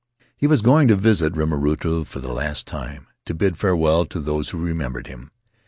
[0.35, 4.49] He was going to visit Rimarutu for the last time— to bid farewell to those
[4.49, 5.29] who remembered him.